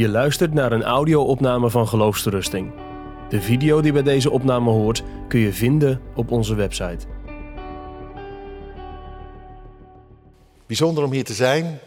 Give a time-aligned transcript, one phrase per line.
[0.00, 2.72] Je luistert naar een audio-opname van Geloofsterusting.
[3.28, 7.06] De video die bij deze opname hoort kun je vinden op onze website.
[10.66, 11.80] Bijzonder om hier te zijn.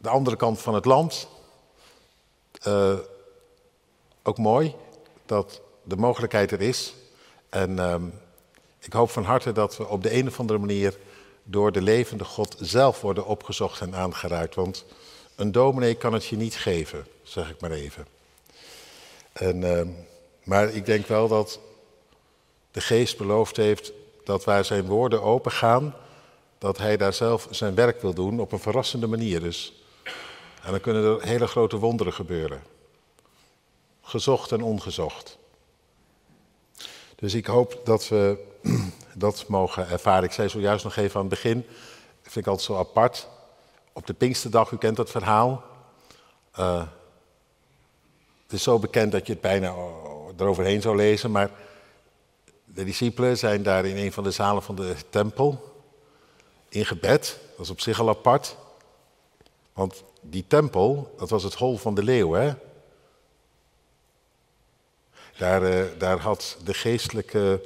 [0.00, 1.28] De andere kant van het land.
[2.66, 2.94] Uh,
[4.22, 4.74] ook mooi
[5.26, 6.94] dat de mogelijkheid er is.
[7.48, 7.94] En uh,
[8.80, 10.96] ik hoop van harte dat we op de een of andere manier
[11.42, 14.54] door de levende God zelf worden opgezocht en aangeraakt.
[14.54, 14.84] Want
[15.40, 18.06] een dominee kan het je niet geven, zeg ik maar even.
[19.32, 19.80] En, uh,
[20.42, 21.60] maar ik denk wel dat
[22.70, 23.92] de geest beloofd heeft
[24.24, 25.94] dat waar zijn woorden open gaan,
[26.58, 29.40] dat hij daar zelf zijn werk wil doen op een verrassende manier.
[29.40, 29.82] Dus,
[30.62, 32.62] en dan kunnen er hele grote wonderen gebeuren.
[34.02, 35.38] Gezocht en ongezocht.
[37.16, 38.38] Dus ik hoop dat we
[39.14, 40.24] dat mogen ervaren.
[40.24, 41.66] Ik zei zojuist nog even aan het begin,
[42.22, 43.28] vind ik altijd zo apart.
[43.92, 45.64] Op de Pinksterdag, u kent dat verhaal.
[46.58, 46.82] Uh,
[48.42, 49.74] het is zo bekend dat je het bijna
[50.36, 51.50] eroverheen zou lezen, maar
[52.64, 55.74] de discipelen zijn daar in een van de zalen van de tempel
[56.68, 57.38] in gebed.
[57.56, 58.56] Dat is op zich al apart.
[59.72, 62.52] Want die tempel, dat was het hol van de leeuw, hè?
[65.38, 67.62] Daar, uh, daar had de geestelijke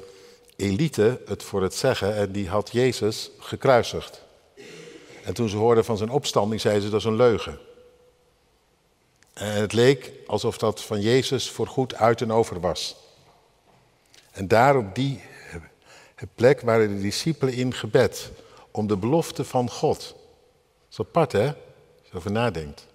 [0.56, 4.22] elite het voor het zeggen en die had Jezus gekruisigd.
[5.24, 7.58] En toen ze hoorden van zijn opstanding, zeiden ze dat is een leugen.
[9.32, 12.96] En het leek alsof dat van Jezus voorgoed uit en over was.
[14.30, 15.20] En daar op die
[16.34, 18.30] plek waren de discipelen in gebed
[18.70, 19.98] om de belofte van God.
[19.98, 21.54] Dat is apart hè, als
[22.02, 22.86] je erover nadenkt.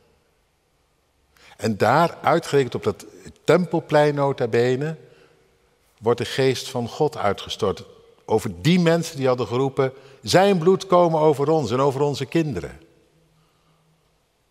[1.58, 3.06] En daar, uitgerekend op dat
[3.44, 4.96] tempelplein nota bene,
[6.00, 7.84] wordt de geest van God uitgestort.
[8.30, 12.80] Over die mensen die hadden geroepen, zijn bloed komen over ons en over onze kinderen.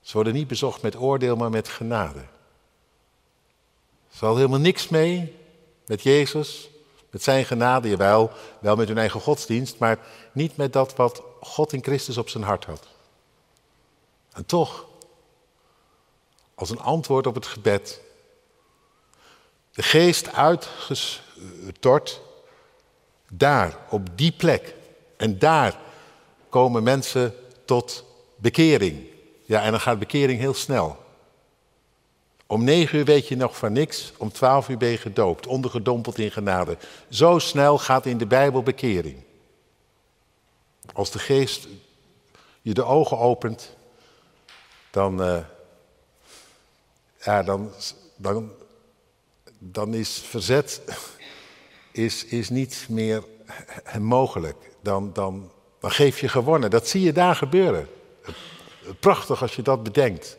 [0.00, 2.24] Ze worden niet bezocht met oordeel, maar met genade.
[4.10, 5.36] Ze hadden helemaal niks mee
[5.86, 6.70] met Jezus,
[7.10, 8.30] met zijn genade, jawel,
[8.60, 9.98] wel met hun eigen godsdienst, maar
[10.32, 12.86] niet met dat wat God in Christus op zijn hart had.
[14.32, 14.86] En toch,
[16.54, 18.00] als een antwoord op het gebed,
[19.70, 22.26] de geest uitgestort,
[23.30, 24.74] daar, op die plek.
[25.16, 25.78] En daar
[26.48, 27.34] komen mensen
[27.64, 28.04] tot
[28.36, 29.06] bekering.
[29.44, 31.06] Ja, en dan gaat bekering heel snel.
[32.46, 36.18] Om negen uur weet je nog van niks, om twaalf uur ben je gedoopt, ondergedompeld
[36.18, 36.76] in genade.
[37.08, 39.22] Zo snel gaat in de Bijbel bekering.
[40.92, 41.68] Als de geest
[42.62, 43.76] je de ogen opent,
[44.90, 45.38] dan, uh,
[47.24, 47.72] ja, dan,
[48.16, 48.52] dan,
[49.58, 50.80] dan is verzet
[51.98, 53.22] is, is niet meer
[54.00, 54.56] mogelijk.
[54.82, 55.50] Dan, dan,
[55.80, 56.70] geef je gewonnen.
[56.70, 57.88] Dat zie je daar gebeuren.
[59.00, 60.36] Prachtig als je dat bedenkt.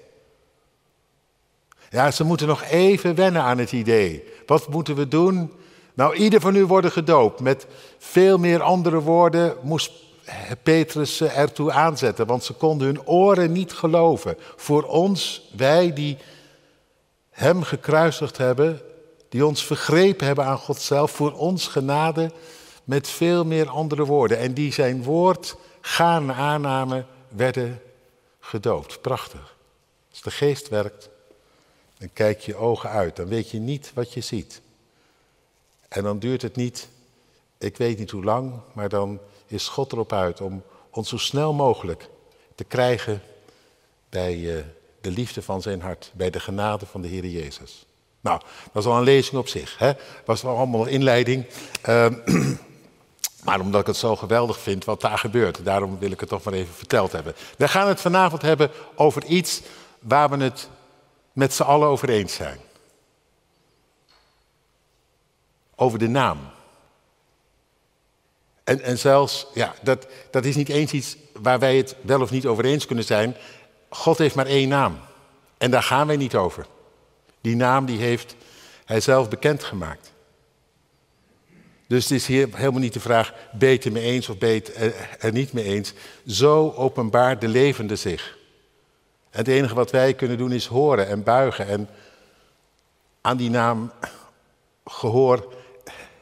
[1.89, 4.23] Ja, ze moeten nog even wennen aan het idee.
[4.45, 5.51] Wat moeten we doen?
[5.93, 7.39] Nou, ieder van u worden gedoopt.
[7.39, 9.91] Met veel meer andere woorden moest
[10.63, 14.37] Petrus ze ertoe aanzetten, want ze konden hun oren niet geloven.
[14.55, 16.17] Voor ons, wij die
[17.29, 18.81] hem gekruisigd hebben,
[19.29, 22.31] die ons vergrepen hebben aan God zelf, voor ons genade
[22.83, 24.37] met veel meer andere woorden.
[24.37, 27.81] En die zijn woord gaan aannamen, werden
[28.39, 29.01] gedoopt.
[29.01, 29.55] Prachtig.
[30.09, 31.09] Als de geest werkt,
[31.97, 33.15] dan kijk je ogen uit.
[33.15, 34.61] Dan weet je niet wat je ziet.
[35.87, 36.87] En dan duurt het niet,
[37.57, 41.53] ik weet niet hoe lang, maar dan is God erop uit om ons zo snel
[41.53, 42.09] mogelijk
[42.55, 43.21] te krijgen
[44.09, 44.63] bij eh,
[45.01, 47.85] de liefde van zijn hart, bij de genade van de Heer Jezus.
[48.21, 48.41] Nou,
[48.71, 49.77] dat is al een lezing op zich.
[49.77, 49.91] Hè?
[50.25, 51.45] Was wel allemaal inleiding.
[51.89, 52.07] Uh,
[53.45, 56.43] maar omdat ik het zo geweldig vind wat daar gebeurt, daarom wil ik het toch
[56.43, 57.35] maar even verteld hebben.
[57.57, 59.61] We gaan het vanavond hebben over iets
[59.99, 60.69] waar we het
[61.33, 62.59] met z'n allen over eens zijn.
[65.75, 66.37] Over de naam.
[68.63, 72.31] En, en zelfs, ja, dat, dat is niet eens iets waar wij het wel of
[72.31, 73.35] niet over eens kunnen zijn.
[73.89, 74.99] God heeft maar één naam.
[75.57, 76.65] En daar gaan wij niet over.
[77.41, 78.35] Die naam die heeft
[78.85, 80.11] hij zelf bekendgemaakt.
[81.87, 85.53] Dus het is hier helemaal niet de vraag, beter me eens of beter er niet
[85.53, 85.93] mee eens.
[86.25, 88.37] Zo openbaart de levende zich.
[89.29, 91.89] En het enige wat wij kunnen doen is horen en buigen en
[93.21, 93.91] aan die naam
[94.85, 95.53] gehoor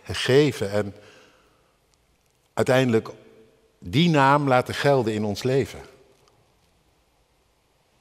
[0.03, 0.95] geven en
[2.53, 3.09] uiteindelijk
[3.79, 5.79] die naam laten gelden in ons leven.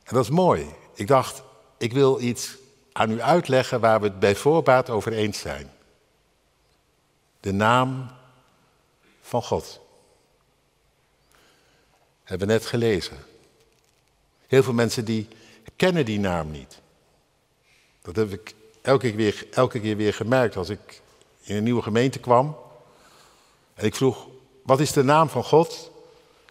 [0.05, 0.67] En dat is mooi.
[0.95, 1.43] Ik dacht,
[1.79, 2.57] ik wil iets
[2.97, 5.71] aan u uitleggen waar we het bij voorbaat over eens zijn.
[7.41, 8.11] De naam
[9.21, 9.81] van God.
[12.23, 13.17] Hebben we net gelezen.
[14.47, 15.29] Heel veel mensen die
[15.77, 16.81] kennen die naam niet.
[18.03, 21.03] Dat heb ik elke keer, weer, elke keer weer gemerkt als ik
[21.43, 22.57] in een nieuwe gemeente kwam.
[23.75, 24.27] En ik vroeg,
[24.63, 25.91] wat is de naam van God?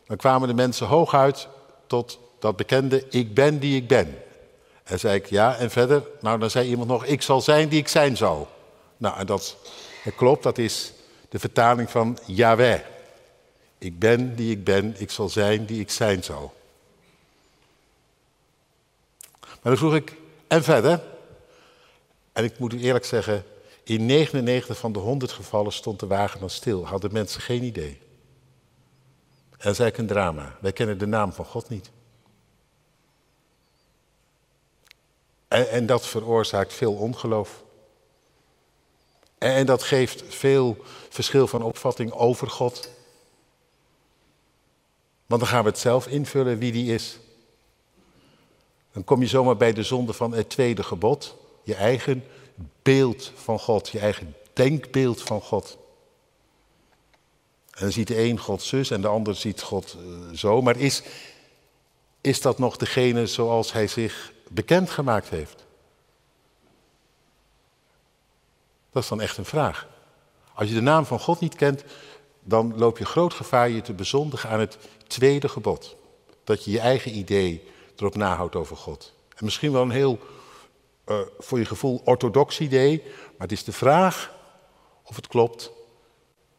[0.08, 1.48] Dan kwamen de mensen hooguit
[1.88, 4.25] tot dat bekende, ik ben die ik ben.
[4.86, 6.04] En zei ik, ja, en verder?
[6.20, 8.50] Nou, dan zei iemand nog, ik zal zijn die ik zijn zal.
[8.98, 9.58] Nou, en dat,
[10.04, 10.94] dat klopt, dat is
[11.30, 12.80] de vertaling van Yahweh.
[13.78, 16.54] Ik ben die ik ben, ik zal zijn die ik zijn zal.
[19.40, 20.16] Maar dan vroeg ik,
[20.48, 21.04] en verder?
[22.34, 23.46] En ik moet u eerlijk zeggen,
[23.84, 26.88] in 99 van de 100 gevallen stond de wagen dan stil.
[26.88, 28.00] Hadden mensen geen idee.
[29.52, 30.58] En dan zei ik een drama.
[30.62, 31.92] Wij kennen de naam van God niet.
[35.48, 37.64] En, en dat veroorzaakt veel ongeloof.
[39.38, 40.78] En, en dat geeft veel
[41.10, 42.90] verschil van opvatting over God.
[45.26, 47.20] Want dan gaan we het zelf invullen wie die is.
[48.92, 51.36] Dan kom je zomaar bij de zonde van het tweede gebod.
[51.64, 52.24] Je eigen
[52.82, 55.78] beeld van God, je eigen denkbeeld van God.
[57.72, 60.62] En dan ziet de een God zus en de ander ziet God uh, zo.
[60.62, 61.04] Maar is,
[62.22, 65.66] is dat nog degene zoals hij zich bekendgemaakt heeft?
[68.92, 69.88] Dat is dan echt een vraag.
[70.54, 71.84] Als je de naam van God niet kent,
[72.44, 74.78] dan loop je groot gevaar je te bezondigen aan het
[75.08, 75.96] tweede gebod.
[76.44, 79.14] Dat je je eigen idee erop nahoudt over God.
[79.36, 80.20] En misschien wel een heel,
[81.06, 84.34] uh, voor je gevoel, orthodox idee, maar het is de vraag
[85.04, 85.72] of het klopt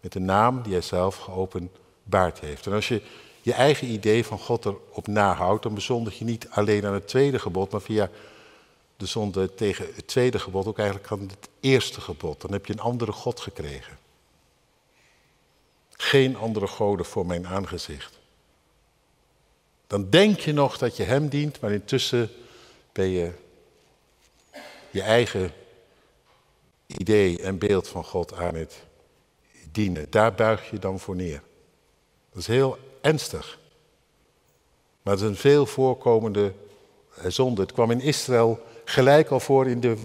[0.00, 2.67] met de naam die hij zelf geopenbaard heeft.
[2.67, 3.03] En als je
[3.46, 7.38] je eigen idee van God erop nahoudt, dan bezondig je niet alleen aan het tweede
[7.38, 8.10] gebod, maar via
[8.96, 12.40] de zonde tegen het tweede gebod ook eigenlijk aan het eerste gebod.
[12.40, 13.98] Dan heb je een andere God gekregen.
[15.90, 18.19] Geen andere goden voor mijn aangezicht.
[19.87, 22.31] Dan denk je nog dat je hem dient, maar intussen
[22.92, 23.32] ben je
[24.90, 25.52] je eigen
[26.87, 28.84] idee en beeld van God aan het
[29.70, 30.06] dienen.
[30.10, 31.42] Daar buig je dan voor neer.
[32.31, 33.58] Dat is heel ernstig.
[35.03, 36.53] Maar het is een veel voorkomende
[37.26, 37.61] zonde.
[37.61, 39.97] Het kwam in Israël gelijk al voor in de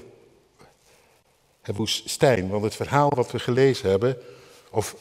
[1.62, 2.50] woestijn.
[2.50, 4.18] Want het verhaal wat we gelezen hebben,
[4.70, 4.96] of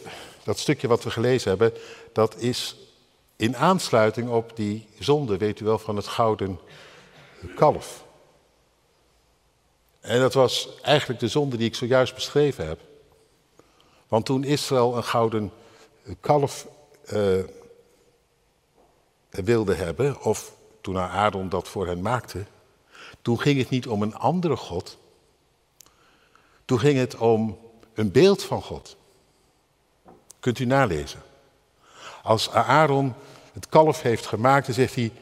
[0.45, 1.73] dat stukje wat we gelezen hebben,
[2.13, 2.77] dat is
[3.37, 6.61] in aansluiting op die zonde, weet u wel, van het gouden
[7.55, 8.05] kalf.
[10.01, 12.81] En dat was eigenlijk de zonde die ik zojuist beschreven heb.
[14.09, 15.53] Want toen Israël een gouden
[16.21, 16.67] kalf
[17.13, 17.45] uh,
[19.31, 22.45] wilde hebben, of toen Aaron dat voor hen maakte,
[23.23, 24.99] toen ging het niet om een andere God.
[26.65, 27.59] Toen ging het om
[27.95, 28.97] een beeld van God.
[30.41, 31.23] Kunt u nalezen.
[32.23, 33.15] Als Aaron
[33.53, 35.13] het kalf heeft gemaakt, dan zegt hij: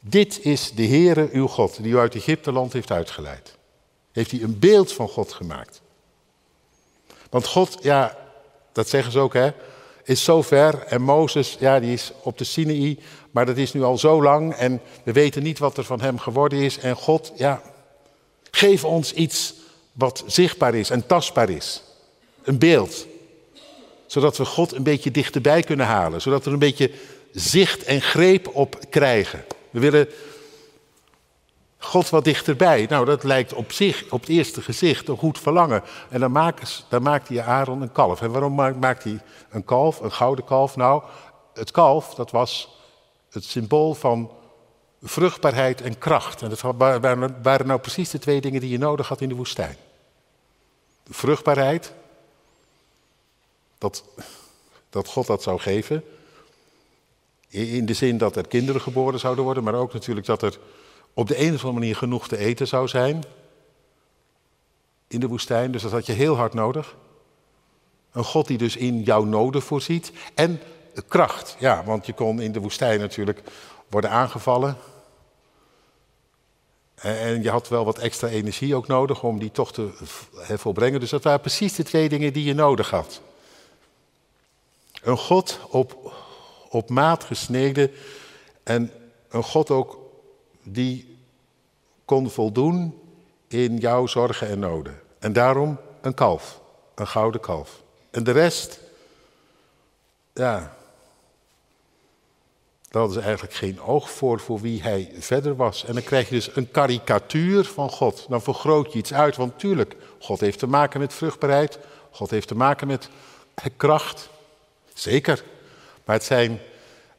[0.00, 3.56] Dit is de Heere uw God, die u uit Egypteland heeft uitgeleid.
[4.12, 5.80] Heeft hij een beeld van God gemaakt.
[7.30, 8.16] Want God, ja,
[8.72, 9.50] dat zeggen ze ook, hè,
[10.10, 10.82] is zo ver.
[10.86, 12.98] En Mozes, ja, die is op de Sinaï,
[13.30, 14.54] maar dat is nu al zo lang.
[14.54, 16.78] En we weten niet wat er van hem geworden is.
[16.78, 17.62] En God, ja,
[18.50, 19.54] geef ons iets
[19.92, 21.82] wat zichtbaar is en tastbaar is.
[22.42, 23.06] Een beeld.
[24.06, 26.20] Zodat we God een beetje dichterbij kunnen halen.
[26.20, 26.90] Zodat we een beetje
[27.32, 29.44] zicht en greep op krijgen.
[29.70, 30.08] We willen
[31.82, 32.86] God wat dichterbij.
[32.88, 35.82] Nou, dat lijkt op zich, op het eerste gezicht, een goed verlangen.
[36.08, 38.20] En dan, maakt, dan maakt hij Aaron een kalf.
[38.22, 39.20] En waarom maakt hij
[39.50, 40.76] een kalf, een gouden kalf?
[40.76, 41.02] Nou,
[41.54, 42.78] het kalf, dat was
[43.30, 44.30] het symbool van
[45.02, 46.42] vruchtbaarheid en kracht.
[46.42, 46.60] En dat
[47.42, 49.76] waren nou precies de twee dingen die je nodig had in de woestijn.
[51.08, 51.92] Vruchtbaarheid,
[53.78, 54.04] dat,
[54.90, 56.04] dat God dat zou geven.
[57.48, 60.58] In de zin dat er kinderen geboren zouden worden, maar ook natuurlijk dat er
[61.14, 63.24] op de een of andere manier genoeg te eten zou zijn
[65.08, 65.72] in de woestijn.
[65.72, 66.96] Dus dat had je heel hard nodig.
[68.12, 70.12] Een God die dus in jouw noden voorziet.
[70.34, 70.60] En
[71.08, 73.42] kracht, ja, want je kon in de woestijn natuurlijk
[73.88, 74.76] worden aangevallen.
[76.94, 79.90] En je had wel wat extra energie ook nodig om die toch te
[80.56, 81.00] volbrengen.
[81.00, 83.20] Dus dat waren precies de twee dingen die je nodig had.
[85.02, 86.14] Een God op,
[86.68, 87.90] op maat gesneden
[88.62, 88.92] en
[89.28, 89.98] een God ook
[90.72, 91.18] die
[92.04, 93.00] kon voldoen
[93.48, 95.00] in jouw zorgen en noden.
[95.18, 96.60] En daarom een kalf,
[96.94, 97.82] een gouden kalf.
[98.10, 98.80] En de rest,
[100.34, 100.76] ja,
[102.90, 105.84] daar hadden ze eigenlijk geen oog voor, voor wie hij verder was.
[105.84, 108.26] En dan krijg je dus een karikatuur van God.
[108.28, 111.78] Dan vergroot je iets uit, want tuurlijk, God heeft te maken met vruchtbaarheid.
[112.10, 113.08] God heeft te maken met
[113.76, 114.28] kracht.
[114.94, 115.44] Zeker.
[116.04, 116.60] Maar het zijn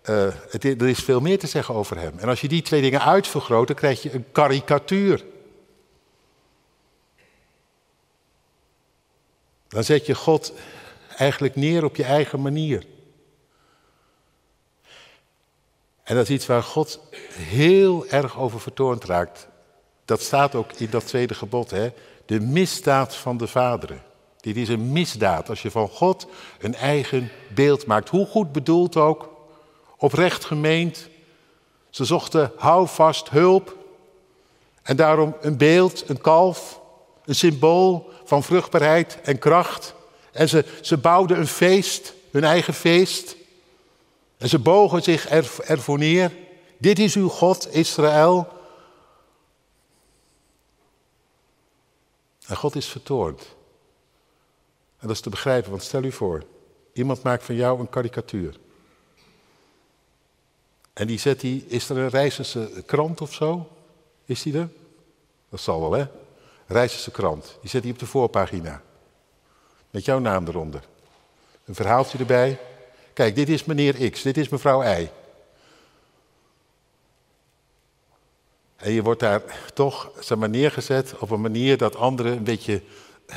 [0.02, 2.20] het, er is veel meer te zeggen over hem.
[2.20, 5.26] En als je die twee dingen uitvergroot, dan krijg je een karikatuur.
[9.68, 10.54] Dan zet je God
[11.18, 12.86] eigenlijk neer op je eigen manier.
[16.04, 17.00] En dat is iets waar God
[17.34, 19.48] heel erg over vertoornd raakt.
[20.06, 21.90] Dat staat ook in dat tweede gebod, hè?
[22.26, 24.02] de misdaad van de vaderen.
[24.38, 26.28] Dit is een misdaad als je van God
[26.60, 28.10] een eigen beeld maakt.
[28.10, 29.31] Hoe goed bedoeld ook,
[30.02, 31.10] oprecht gemeend.
[31.90, 33.78] Ze zochten houvast, hulp.
[34.82, 36.82] En daarom een beeld, een kalf,
[37.26, 39.94] een symbool van vruchtbaarheid en kracht.
[40.32, 43.36] En ze, ze bouwden een feest, hun eigen feest.
[44.38, 46.32] En ze bogen zich er, ervoor neer.
[46.78, 48.48] Dit is uw God, Israël.
[52.48, 53.42] En God is vertoornd.
[55.00, 56.44] En dat is te begrijpen, want stel u voor,
[56.94, 58.60] iemand maakt van jou een karikatuur.
[61.02, 63.70] En die zet die, is er een Rijssense krant of zo?
[64.26, 64.70] Is die er?
[65.50, 66.06] Dat zal wel, hè?
[66.68, 67.58] Rijssense krant.
[67.62, 68.82] Die zet die op de voorpagina.
[69.90, 70.84] Met jouw naam eronder.
[71.66, 72.60] Een verhaaltje erbij.
[73.14, 75.10] Kijk, dit is meneer X, dit is mevrouw Y.
[78.76, 79.42] En je wordt daar
[79.74, 82.82] toch zeg maar, neergezet op een manier dat anderen een beetje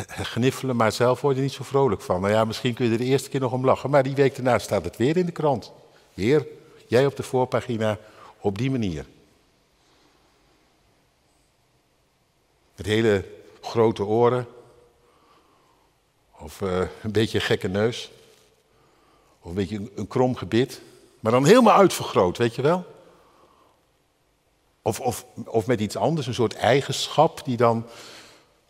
[0.08, 2.20] gniffelen, maar zelf word je niet zo vrolijk van.
[2.20, 4.34] Nou ja, misschien kun je er de eerste keer nog om lachen, maar die week
[4.34, 5.72] daarna staat het weer in de krant.
[6.14, 6.46] Weer,
[6.94, 7.98] jij op de voorpagina,
[8.40, 9.06] op die manier.
[12.76, 13.24] Met hele
[13.60, 14.46] grote oren,
[16.38, 18.10] of uh, een beetje een gekke neus,
[19.40, 20.80] of een beetje een, een krom gebit,
[21.20, 22.84] maar dan helemaal uitvergroot, weet je wel?
[24.82, 27.86] Of, of, of met iets anders, een soort eigenschap die dan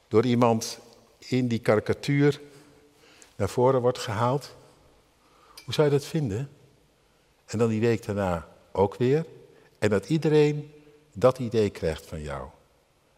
[0.08, 0.78] door iemand
[1.18, 2.40] in die karikatuur
[3.36, 4.54] naar voren wordt gehaald.
[5.64, 6.50] Hoe zou je dat vinden?
[7.46, 9.26] En dan die week daarna ook weer.
[9.78, 10.72] En dat iedereen
[11.12, 12.48] dat idee krijgt van jou.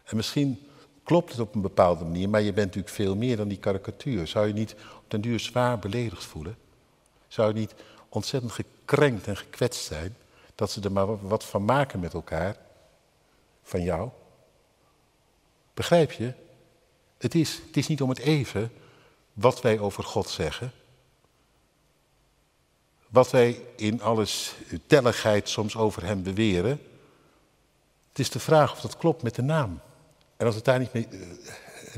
[0.03, 0.67] En misschien
[1.03, 4.27] klopt het op een bepaalde manier, maar je bent natuurlijk veel meer dan die karikatuur.
[4.27, 6.57] Zou je niet op den duur zwaar beledigd voelen?
[7.27, 7.73] Zou je niet
[8.09, 10.15] ontzettend gekrenkt en gekwetst zijn
[10.55, 12.57] dat ze er maar wat van maken met elkaar?
[13.63, 14.09] Van jou?
[15.73, 16.33] Begrijp je?
[17.17, 18.71] Het is, het is niet om het even
[19.33, 20.71] wat wij over God zeggen.
[23.09, 24.53] Wat wij in alles
[24.87, 26.81] telligheid soms over hem beweren.
[28.09, 29.79] Het is de vraag of dat klopt met de naam.
[30.37, 31.21] En als het daar niet mee uh,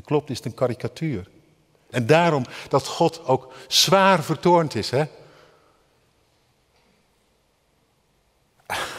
[0.06, 1.30] klopt, is het een karikatuur.
[1.90, 4.90] En daarom dat God ook zwaar vertoornd is.
[4.90, 5.04] Hè?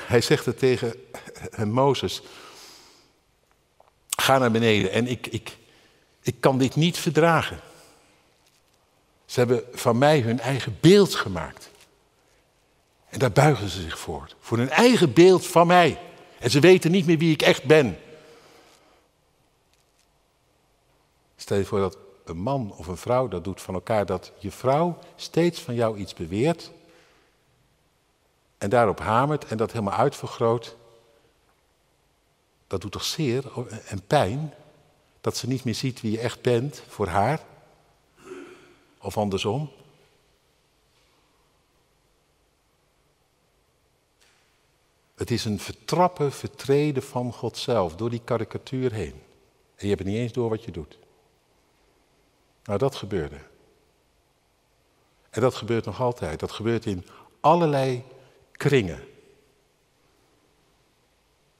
[0.06, 0.94] Hij zegt het tegen
[1.56, 2.22] Mozes.
[4.08, 5.56] Ga naar beneden en ik, ik,
[6.22, 7.60] ik kan dit niet verdragen.
[9.24, 11.69] Ze hebben van mij hun eigen beeld gemaakt.
[13.10, 14.28] En daar buigen ze zich voor.
[14.40, 16.00] Voor hun eigen beeld van mij.
[16.38, 17.98] En ze weten niet meer wie ik echt ben.
[21.36, 24.50] Stel je voor dat een man of een vrouw dat doet van elkaar, dat je
[24.50, 26.70] vrouw steeds van jou iets beweert.
[28.58, 30.76] En daarop hamert en dat helemaal uitvergroot.
[32.66, 33.44] Dat doet toch zeer
[33.86, 34.54] en pijn?
[35.20, 37.40] Dat ze niet meer ziet wie je echt bent voor haar?
[38.98, 39.70] Of andersom?
[45.20, 49.22] Het is een vertrappen, vertreden van God zelf door die karikatuur heen.
[49.76, 50.98] En je hebt niet eens door wat je doet.
[52.64, 53.36] Nou, dat gebeurde.
[55.30, 56.40] En dat gebeurt nog altijd.
[56.40, 57.06] Dat gebeurt in
[57.40, 58.04] allerlei
[58.52, 59.04] kringen.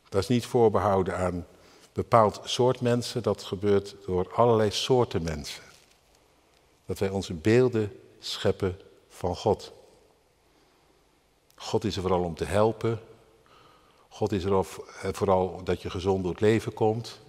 [0.08, 1.46] Dat is niet voorbehouden aan
[1.92, 5.62] bepaald soort mensen, dat gebeurt door allerlei soorten mensen.
[6.86, 9.72] Dat wij onze beelden scheppen van God.
[11.54, 13.00] God is er vooral om te helpen.
[14.12, 14.64] God is er eh,
[15.12, 17.20] vooral dat je gezond door het leven komt.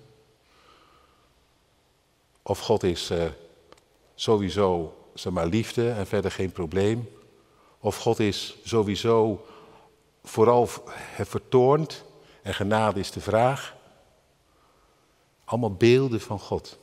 [2.44, 3.24] Of God is uh,
[4.16, 7.10] sowieso zeg maar, liefde en verder geen probleem.
[7.80, 9.46] Of God is sowieso
[10.24, 10.70] vooral
[11.26, 12.04] vertoornd
[12.42, 13.76] en genade is de vraag.
[15.44, 16.78] Allemaal beelden van God.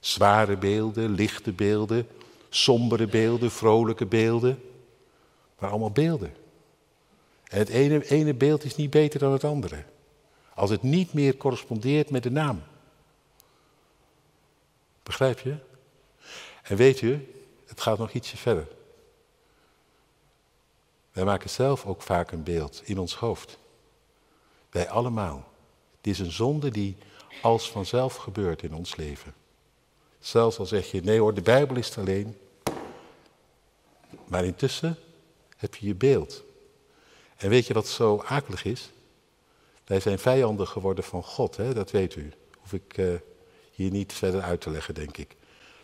[0.00, 2.08] Zware beelden, lichte beelden,
[2.48, 4.62] sombere beelden, vrolijke beelden.
[5.58, 6.34] Maar allemaal beelden.
[7.54, 9.84] Het ene, ene beeld is niet beter dan het andere.
[10.54, 12.62] Als het niet meer correspondeert met de naam.
[15.02, 15.56] Begrijp je?
[16.62, 17.18] En weet je,
[17.66, 18.68] het gaat nog ietsje verder.
[21.12, 23.58] Wij maken zelf ook vaak een beeld in ons hoofd.
[24.70, 25.48] Wij allemaal.
[25.96, 26.96] Het is een zonde die
[27.42, 29.34] als vanzelf gebeurt in ons leven.
[30.18, 32.38] Zelfs al zeg je, nee hoor, de Bijbel is het alleen.
[34.24, 34.98] Maar intussen
[35.56, 36.44] heb je je beeld.
[37.36, 38.90] En weet je wat zo akelig is?
[39.84, 41.74] Wij zijn vijanden geworden van God, hè?
[41.74, 42.32] dat weet u.
[42.58, 43.14] Hoef ik uh,
[43.72, 45.36] hier niet verder uit te leggen, denk ik.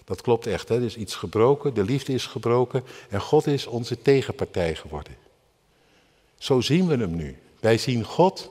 [0.05, 0.75] Dat klopt echt, hè?
[0.75, 5.17] er is iets gebroken, de liefde is gebroken en God is onze tegenpartij geworden.
[6.39, 7.39] Zo zien we hem nu.
[7.61, 8.51] Wij zien God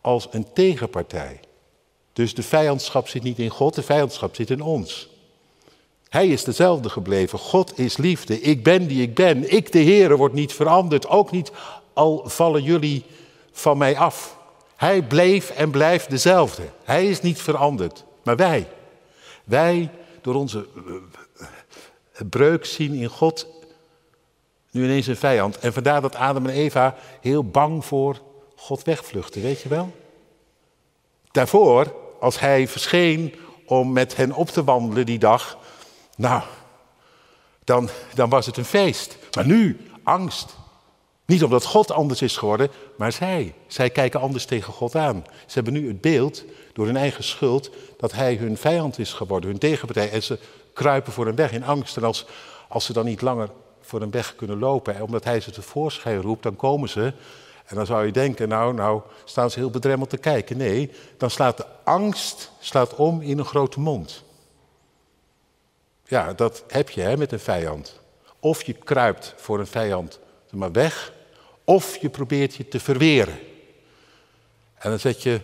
[0.00, 1.40] als een tegenpartij.
[2.12, 5.08] Dus de vijandschap zit niet in God, de vijandschap zit in ons.
[6.12, 7.38] Hij is dezelfde gebleven.
[7.38, 8.40] God is liefde.
[8.40, 9.52] Ik ben die ik ben.
[9.52, 11.08] Ik, de Heer, word niet veranderd.
[11.08, 11.52] Ook niet
[11.92, 13.04] al vallen jullie
[13.52, 14.38] van mij af.
[14.76, 16.62] Hij bleef en blijft dezelfde.
[16.84, 18.04] Hij is niet veranderd.
[18.22, 18.68] Maar wij,
[19.44, 19.90] wij
[20.20, 23.46] door onze eh, breuk zien in God
[24.70, 25.58] nu ineens een vijand.
[25.58, 28.20] En vandaar dat Adam en Eva heel bang voor
[28.56, 29.92] God wegvluchten, weet je wel?
[31.30, 33.34] Daarvoor, als hij verscheen
[33.66, 35.60] om met hen op te wandelen die dag,
[36.16, 36.42] nou,
[37.64, 39.16] dan, dan was het een feest.
[39.34, 40.54] Maar nu, angst.
[41.24, 43.54] Niet omdat God anders is geworden, maar zij.
[43.66, 45.24] Zij kijken anders tegen God aan.
[45.46, 49.50] Ze hebben nu het beeld, door hun eigen schuld, dat hij hun vijand is geworden,
[49.50, 50.10] hun tegenpartij.
[50.10, 50.38] En ze
[50.72, 51.96] kruipen voor hem weg in angst.
[51.96, 52.26] En als,
[52.68, 53.50] als ze dan niet langer
[53.80, 57.12] voor hem weg kunnen lopen, omdat hij ze tevoorschijn roept, dan komen ze.
[57.64, 60.56] En dan zou je denken, nou, nou staan ze heel bedremmeld te kijken.
[60.56, 64.24] Nee, dan slaat de angst slaat om in een grote mond.
[66.12, 68.00] Ja, dat heb je hè, met een vijand.
[68.40, 71.12] Of je kruipt voor een vijand maar weg,
[71.64, 73.38] of je probeert je te verweren.
[74.74, 75.40] En dan zet je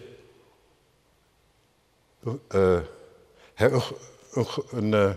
[2.25, 2.81] uh,
[3.55, 3.83] een,
[4.71, 5.13] een, uh,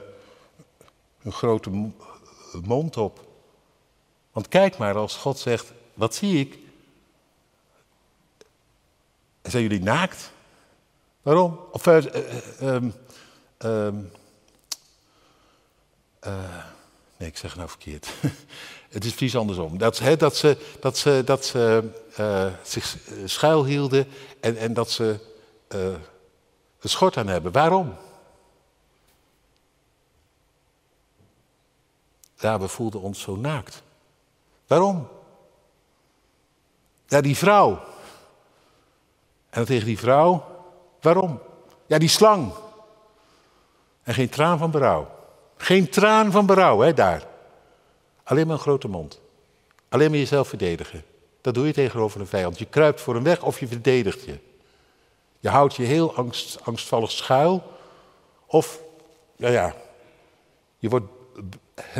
[1.22, 1.91] een grote
[2.63, 3.27] mond op.
[4.31, 6.60] Want kijk maar, als God zegt, wat zie ik?
[9.41, 10.31] Zijn jullie naakt?
[11.22, 11.60] Waarom?
[11.72, 12.86] Of, uh,
[13.62, 14.12] um,
[16.27, 16.33] um,
[17.17, 18.07] nee, ik zeg nou verkeerd.
[18.89, 19.77] Het is precies andersom.
[19.77, 24.07] Dat, dat ze, dat ze, dat ze uh, zich schuilhielden
[24.39, 25.19] en, en dat ze
[25.75, 25.85] uh,
[26.79, 27.51] een schort aan hebben.
[27.51, 27.95] Waarom?
[32.38, 33.81] Ja, we voelden ons zo naakt.
[34.67, 35.07] Waarom?
[37.07, 37.71] Ja, die vrouw.
[39.49, 40.45] En dan tegen die vrouw,
[41.01, 41.41] waarom?
[41.86, 42.53] Ja, die slang.
[44.03, 45.20] En geen traan van berouw.
[45.62, 47.28] Geen traan van berouw, hè, daar.
[48.24, 49.19] Alleen maar een grote mond.
[49.89, 51.04] Alleen maar jezelf verdedigen.
[51.41, 52.60] Dat doe je tegenover een vijand.
[52.60, 54.39] Je kruipt voor hem weg of je verdedigt je.
[55.39, 57.63] Je houdt je heel angst, angstvallig schuil.
[58.45, 58.82] Of,
[59.36, 59.76] ja ja,
[60.78, 61.06] je wordt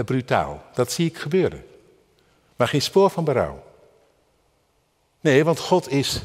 [0.06, 0.64] brutaal.
[0.74, 1.66] Dat zie ik gebeuren.
[2.56, 3.64] Maar geen spoor van berouw.
[5.20, 6.22] Nee, want God is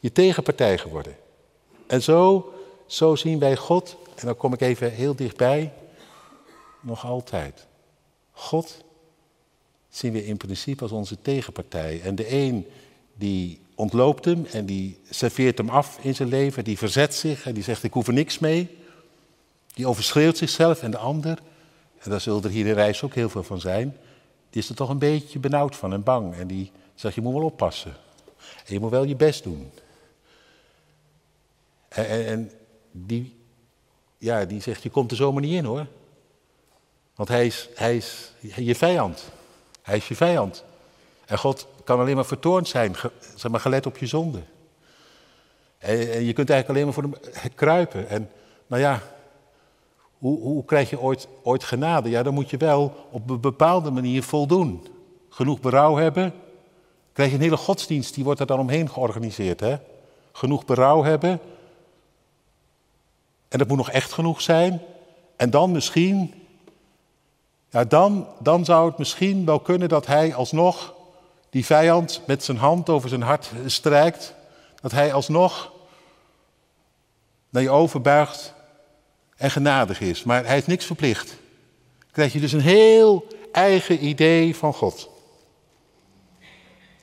[0.00, 1.16] je tegenpartij geworden.
[1.86, 2.52] En zo,
[2.86, 5.72] zo zien wij God, en dan kom ik even heel dichtbij,
[6.80, 7.66] nog altijd.
[8.30, 8.84] God
[9.88, 12.00] zien we in principe als onze tegenpartij.
[12.02, 12.66] En de een
[13.14, 17.54] die ontloopt hem en die serveert hem af in zijn leven, die verzet zich en
[17.54, 18.78] die zegt ik hoef er niks mee.
[19.74, 21.38] Die overschreeuwt zichzelf en de ander,
[21.98, 23.96] en daar zullen er hier in reis ook heel veel van zijn,
[24.50, 26.34] die is er toch een beetje benauwd van en bang.
[26.34, 27.96] En die zegt je moet wel oppassen.
[28.66, 29.70] En je moet wel je best doen.
[31.88, 32.50] En, en, en
[32.90, 33.36] die,
[34.18, 35.86] ja, die zegt je komt er zomaar niet in hoor.
[37.20, 39.24] Want hij is, je vijand.
[39.82, 40.64] Hij is je vijand.
[41.26, 42.96] En God kan alleen maar vertoornd zijn,
[43.34, 44.42] zeg maar, gelet op je zonde.
[45.78, 47.02] En, je kunt eigenlijk alleen maar voor
[47.32, 48.08] hem kruipen.
[48.08, 48.30] En
[48.66, 49.02] nou ja,
[50.18, 52.10] hoe, hoe krijg je ooit, ooit genade?
[52.10, 54.86] Ja, dan moet je wel op een bepaalde manier voldoen.
[55.28, 56.32] Genoeg berouw hebben.
[57.12, 59.60] Krijg je een hele godsdienst, die wordt er dan omheen georganiseerd.
[59.60, 59.76] Hè?
[60.32, 61.40] Genoeg berouw hebben.
[63.48, 64.82] En dat moet nog echt genoeg zijn.
[65.36, 66.39] En dan misschien
[67.70, 70.94] ja, dan, dan zou het misschien wel kunnen dat hij alsnog
[71.50, 74.34] die vijand met zijn hand over zijn hart strijkt.
[74.80, 75.72] Dat hij alsnog
[77.50, 78.54] naar je overbuigt
[79.36, 80.22] en genadig is.
[80.22, 81.36] Maar hij is niks verplicht.
[82.12, 85.08] krijg je dus een heel eigen idee van God.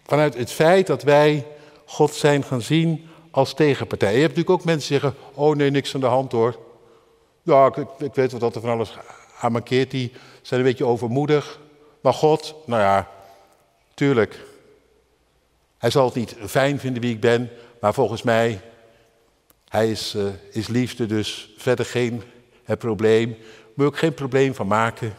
[0.04, 1.46] Vanuit het feit dat wij
[1.86, 4.14] God zijn gaan zien als tegenpartij.
[4.14, 6.60] Je hebt natuurlijk ook mensen die zeggen, oh nee, niks aan de hand hoor.
[7.44, 8.98] Ja, ik, ik weet wat dat er van alles
[9.40, 9.92] aan mankeert.
[9.92, 10.12] Die
[10.48, 11.60] zijn een beetje overmoedig.
[12.02, 13.12] Maar God, nou ja,
[13.94, 14.46] tuurlijk.
[15.78, 17.50] Hij zal het niet fijn vinden wie ik ben,
[17.82, 18.62] maar volgens mij,
[19.70, 22.24] hij is, uh, is liefde, dus verder geen
[22.64, 23.38] het probleem.
[23.74, 25.16] Moet ook geen probleem van maken.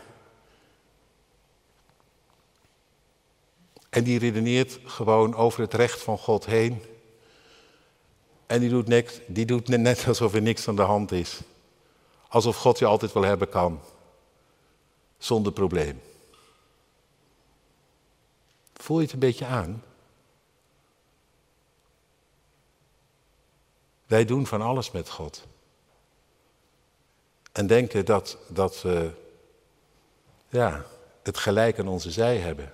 [3.90, 6.82] En die redeneert gewoon over het recht van God heen.
[8.46, 11.40] En die doet, net, die doet net alsof er niks aan de hand is.
[12.28, 13.80] Alsof God je altijd wel hebben kan
[15.18, 16.00] zonder probleem.
[18.74, 19.83] Voel je het een beetje aan?
[24.07, 25.46] Wij doen van alles met God.
[27.52, 29.11] En denken dat, dat we
[30.48, 30.85] ja,
[31.22, 32.72] het gelijk aan onze zij hebben.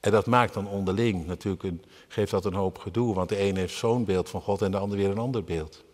[0.00, 3.56] En dat maakt dan onderling natuurlijk een, geeft dat een hoop gedoe, want de een
[3.56, 5.84] heeft zo'n beeld van God en de ander weer een ander beeld.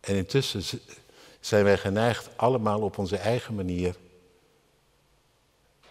[0.00, 0.80] En intussen
[1.44, 3.96] zijn wij geneigd allemaal op onze eigen manier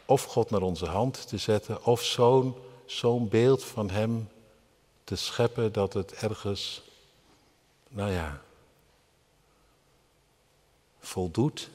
[0.06, 4.30] of God naar onze hand te zetten, of zo'n zo'n beeld van Hem
[5.04, 6.82] te scheppen dat het ergens,
[7.88, 8.42] nou ja,
[11.00, 11.70] voldoet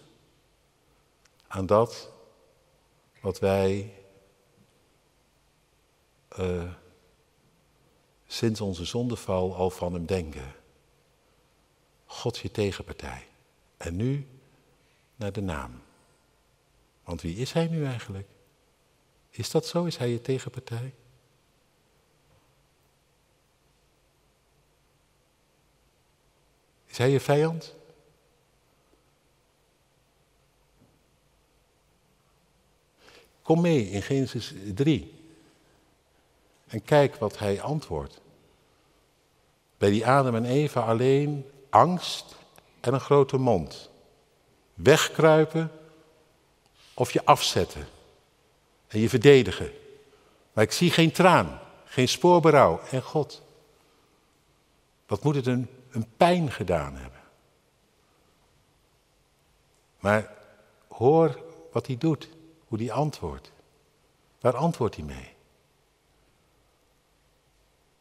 [1.47, 2.11] aan dat
[3.21, 3.95] wat wij
[6.39, 6.73] uh,
[8.27, 10.55] sinds onze zondeval al van Hem denken.
[12.07, 13.28] God je tegenpartij.
[13.79, 14.27] En nu
[15.17, 15.83] naar de naam.
[17.05, 18.29] Want wie is hij nu eigenlijk?
[19.31, 19.85] Is dat zo?
[19.85, 20.95] Is hij je tegenpartij?
[26.87, 27.75] Is hij je vijand?
[33.43, 35.15] Kom mee in Genesis 3
[36.67, 38.21] en kijk wat hij antwoordt.
[39.79, 42.37] Bij die Adam en Eva alleen angst
[42.81, 43.91] en een grote mond.
[44.75, 45.71] Wegkruipen
[46.95, 47.87] of je afzetten
[48.87, 49.71] en je verdedigen.
[50.53, 53.43] Maar ik zie geen traan, geen spoorberouw en God.
[55.07, 57.21] Wat moet het een, een pijn gedaan hebben?
[59.99, 60.35] Maar
[60.89, 62.29] hoor wat hij doet,
[62.67, 63.53] hoe hij antwoordt.
[64.41, 65.35] Waar antwoordt hij mee?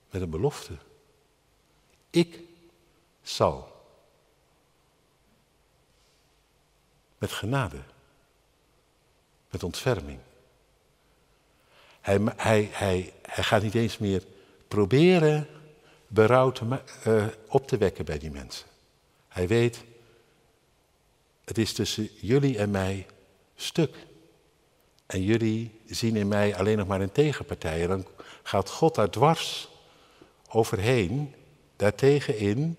[0.09, 0.77] Met een belofte.
[2.09, 2.39] Ik
[3.21, 3.76] zal.
[7.17, 7.77] Met genade.
[9.49, 10.19] Met ontferming.
[12.01, 14.23] Hij, hij, hij, hij gaat niet eens meer
[14.67, 15.47] proberen
[16.07, 18.67] berouw te, uh, op te wekken bij die mensen.
[19.27, 19.83] Hij weet,
[21.45, 23.05] het is tussen jullie en mij
[23.55, 23.95] stuk.
[25.05, 27.81] En jullie zien in mij alleen nog maar een tegenpartij.
[27.81, 28.05] En dan
[28.43, 29.69] gaat God daar dwars
[30.49, 31.35] overheen,
[31.75, 32.77] daartegen in.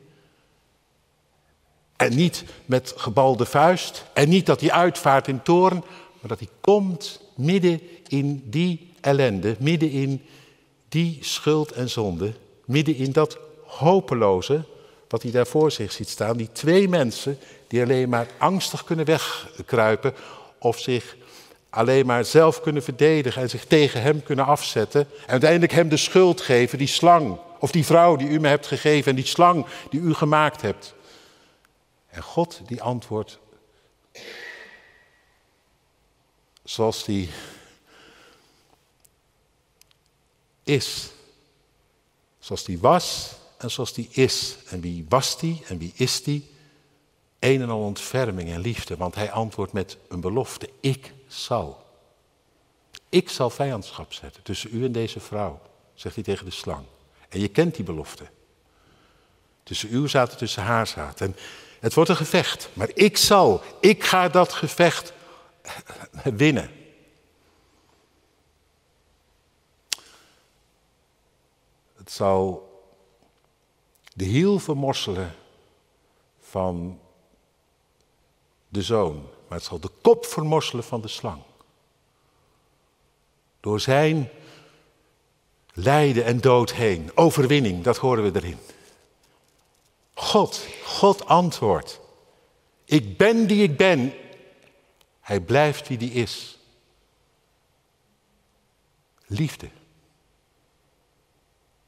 [1.99, 4.05] En niet met gebalde vuist.
[4.13, 5.85] En niet dat hij uitvaart in toorn.
[6.21, 9.57] Maar dat hij komt midden in die ellende.
[9.59, 10.23] Midden in
[10.89, 12.33] die schuld en zonde.
[12.65, 14.65] Midden in dat hopeloze
[15.09, 16.37] wat hij daar voor zich ziet staan.
[16.37, 20.15] Die twee mensen die alleen maar angstig kunnen wegkruipen.
[20.59, 21.17] Of zich
[21.71, 25.01] alleen maar zelf kunnen verdedigen en zich tegen hem kunnen afzetten.
[25.01, 27.39] En uiteindelijk hem de schuld geven, die slang.
[27.59, 30.95] Of die vrouw die u me hebt gegeven en die slang die u gemaakt hebt.
[32.19, 33.39] En God die antwoordt
[36.65, 37.31] zoals die
[40.63, 41.11] is.
[42.39, 44.57] Zoals die was en zoals die is.
[44.69, 46.51] En wie was die en wie is die?
[47.39, 50.71] Een en al ontferming en liefde, want hij antwoordt met een belofte.
[50.81, 51.87] Ik zal.
[53.09, 55.61] Ik zal vijandschap zetten tussen u en deze vrouw,
[55.95, 56.85] zegt hij tegen de slang.
[57.29, 58.27] En je kent die belofte.
[59.63, 61.27] Tussen u zaten, tussen haar zaten.
[61.27, 61.37] En
[61.81, 65.13] het wordt een gevecht, maar ik zal, ik ga dat gevecht
[66.23, 66.71] winnen.
[71.97, 72.67] Het zal
[74.15, 75.35] de hiel vermorselen
[76.41, 77.01] van
[78.69, 79.15] de zoon,
[79.49, 81.43] maar het zal de kop vermorselen van de slang.
[83.61, 84.31] Door zijn
[85.73, 88.59] lijden en dood heen, overwinning, dat horen we erin.
[90.21, 92.01] God, God antwoordt.
[92.85, 94.13] Ik ben die ik ben.
[95.21, 96.59] Hij blijft wie die is.
[99.27, 99.69] Liefde.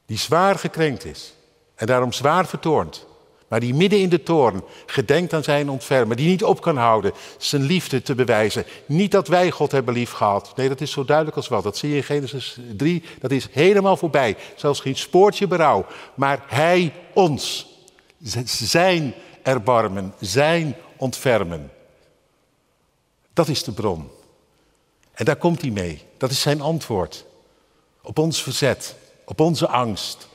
[0.05, 1.33] Die zwaar gekrenkt is
[1.75, 3.05] en daarom zwaar vertoornd.
[3.47, 6.17] Maar die midden in de toorn gedenkt aan zijn ontfermen.
[6.17, 8.65] Die niet op kan houden zijn liefde te bewijzen.
[8.85, 10.53] Niet dat wij God hebben lief gehad.
[10.55, 11.63] Nee, dat is zo duidelijk als wat.
[11.63, 13.03] Dat zie je in Genesis 3.
[13.19, 14.37] Dat is helemaal voorbij.
[14.55, 15.85] Zelfs geen spoortje berouw.
[16.15, 17.70] Maar hij ons.
[18.43, 20.13] Zijn erbarmen.
[20.19, 21.71] Zijn ontfermen.
[23.33, 24.09] Dat is de bron.
[25.11, 26.03] En daar komt hij mee.
[26.17, 27.25] Dat is zijn antwoord.
[28.01, 28.95] Op ons verzet.
[29.25, 30.29] Op onze angst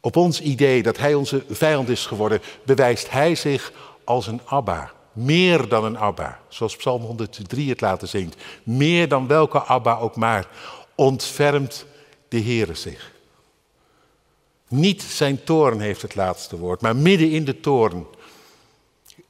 [0.00, 3.72] op ons idee dat hij onze vijand is geworden, bewijst hij zich
[4.04, 4.92] als een Abba.
[5.12, 8.36] Meer dan een Abba, zoals Psalm 103 het laten zingt.
[8.62, 10.48] Meer dan welke Abba ook maar,
[10.94, 11.86] ontfermt
[12.28, 13.12] de Heere zich.
[14.68, 18.06] Niet zijn toorn heeft het laatste woord, maar midden in de toorn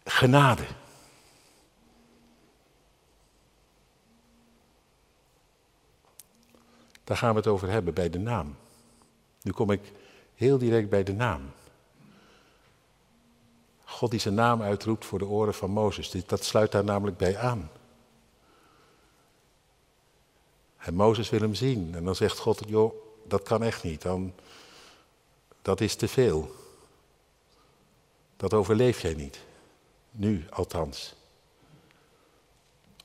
[0.04, 0.64] genade.
[7.04, 8.56] Daar gaan we het over hebben bij de naam.
[9.42, 9.92] Nu kom ik
[10.34, 11.50] heel direct bij de naam.
[13.84, 16.10] God die zijn naam uitroept voor de oren van Mozes.
[16.26, 17.70] Dat sluit daar namelijk bij aan.
[20.78, 21.94] En Mozes wil hem zien.
[21.94, 22.92] En dan zegt God, joh,
[23.26, 24.02] dat kan echt niet.
[24.02, 24.32] Dan,
[25.62, 26.54] dat is te veel.
[28.36, 29.40] Dat overleef jij niet.
[30.10, 31.14] Nu althans.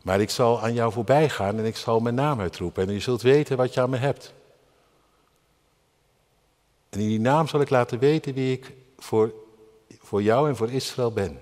[0.01, 2.87] Maar ik zal aan jou voorbij gaan en ik zal mijn naam uitroepen.
[2.87, 4.33] En je zult weten wat je aan me hebt.
[6.89, 9.33] En in die naam zal ik laten weten wie ik voor,
[9.99, 11.41] voor jou en voor Israël ben.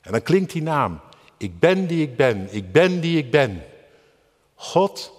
[0.00, 1.00] En dan klinkt die naam.
[1.36, 2.54] Ik ben die ik ben.
[2.54, 3.64] Ik ben die ik ben.
[4.54, 5.12] God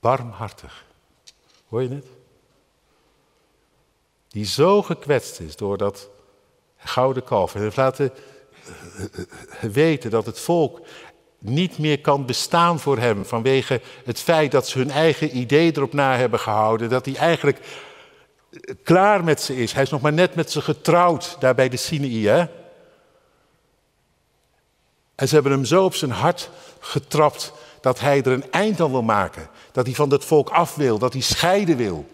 [0.00, 0.84] barmhartig.
[1.68, 2.06] Hoor je het?
[4.36, 6.10] Die zo gekwetst is door dat
[6.76, 7.54] gouden kalf.
[7.54, 8.12] En heeft laten
[9.60, 10.80] weten dat het volk
[11.38, 15.92] niet meer kan bestaan voor hem vanwege het feit dat ze hun eigen idee erop
[15.92, 16.88] na hebben gehouden.
[16.88, 17.60] Dat hij eigenlijk
[18.82, 19.72] klaar met ze is.
[19.72, 22.26] Hij is nog maar net met ze getrouwd daar bij de Sinaï.
[22.26, 22.46] Hè?
[25.14, 28.90] En ze hebben hem zo op zijn hart getrapt dat hij er een eind aan
[28.90, 29.48] wil maken.
[29.72, 32.06] Dat hij van dat volk af wil, dat hij scheiden wil.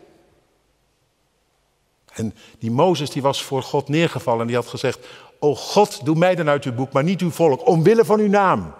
[2.13, 5.07] En die Mozes die was voor God neergevallen en die had gezegd,
[5.39, 8.29] O God, doe mij dan uit uw boek, maar niet uw volk, omwille van uw
[8.29, 8.75] naam.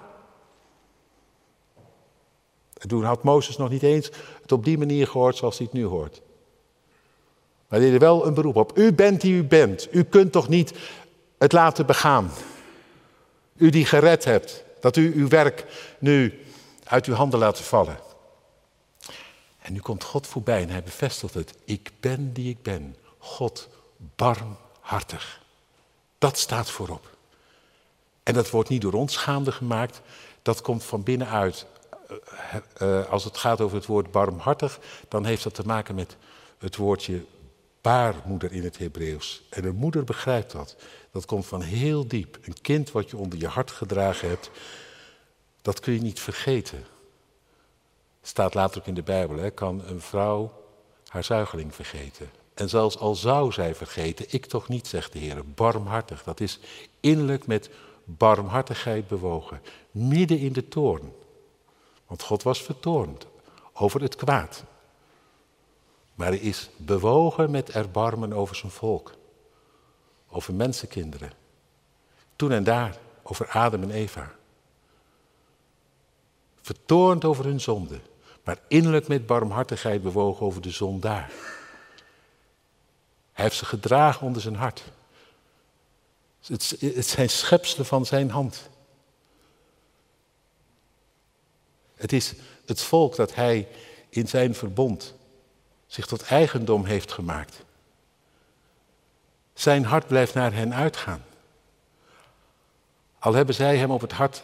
[2.79, 4.11] En toen had Mozes nog niet eens
[4.43, 6.23] het op die manier gehoord zoals hij het nu hoort.
[7.69, 8.79] Maar hij deed er wel een beroep op.
[8.79, 9.89] U bent die u bent.
[9.91, 10.73] U kunt toch niet
[11.39, 12.31] het laten begaan.
[13.57, 14.65] U die gered hebt.
[14.81, 15.67] Dat u uw werk
[15.99, 16.39] nu
[16.85, 17.99] uit uw handen laat vallen.
[19.59, 21.55] En nu komt God voorbij en hij bevestigt het.
[21.65, 22.97] Ik ben die ik ben.
[23.23, 23.69] God
[24.17, 25.41] barmhartig.
[26.19, 27.11] Dat staat voorop.
[28.23, 30.01] En dat wordt niet door ons gaande gemaakt.
[30.43, 31.67] Dat komt van binnenuit.
[32.83, 36.17] Uh, als het gaat over het woord barmhartig, dan heeft dat te maken met
[36.59, 37.25] het woordje
[37.81, 39.43] baarmoeder in het Hebreeuws.
[39.51, 40.77] En een moeder begrijpt dat.
[41.11, 42.39] Dat komt van heel diep.
[42.43, 44.51] Een kind wat je onder je hart gedragen hebt,
[45.63, 46.85] dat kun je niet vergeten.
[48.23, 49.51] Staat later ook in de Bijbel, hè?
[49.51, 50.53] kan een vrouw
[51.07, 52.31] haar zuigeling vergeten.
[52.55, 55.47] En zelfs al zou zij vergeten, ik toch niet, zegt de Heer.
[55.47, 56.59] Barmhartig, dat is
[57.01, 57.71] innerlijk met
[58.05, 59.61] barmhartigheid bewogen.
[59.91, 61.13] Midden in de toorn.
[62.07, 63.27] Want God was vertoornd
[63.73, 64.65] over het kwaad.
[66.15, 69.13] Maar hij is bewogen met erbarmen over zijn volk.
[70.29, 71.33] Over mensenkinderen.
[72.37, 74.35] Toen en daar, over Adam en Eva.
[76.61, 78.01] Vertoornd over hun zonde,
[78.45, 81.33] maar innerlijk met barmhartigheid bewogen over de zondaar.
[83.33, 84.83] Hij heeft ze gedragen onder zijn hart.
[86.47, 88.69] Het, het zijn schepselen van zijn hand.
[91.95, 92.35] Het is
[92.67, 93.69] het volk dat hij
[94.09, 95.15] in zijn verbond
[95.87, 97.65] zich tot eigendom heeft gemaakt.
[99.55, 101.25] Zijn hart blijft naar hen uitgaan.
[103.19, 104.43] Al hebben zij hem op het hart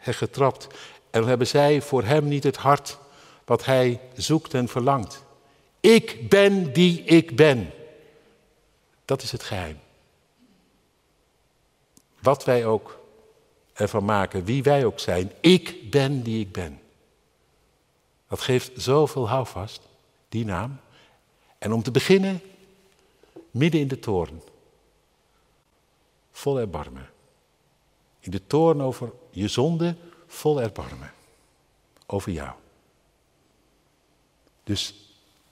[0.00, 0.66] getrapt
[1.10, 2.98] en al hebben zij voor hem niet het hart
[3.44, 5.22] wat hij zoekt en verlangt.
[5.80, 7.72] Ik ben die ik ben.
[9.04, 9.78] Dat is het geheim.
[12.20, 12.98] Wat wij ook
[13.72, 16.80] ervan maken, wie wij ook zijn, ik ben die ik ben.
[18.28, 19.80] Dat geeft zoveel houvast,
[20.28, 20.80] die naam.
[21.58, 22.40] En om te beginnen,
[23.50, 24.42] midden in de toren.
[26.32, 27.10] Vol erbarmen.
[28.20, 31.12] In de toren over je zonde, vol erbarmen.
[32.06, 32.52] Over jou.
[34.64, 34.94] Dus,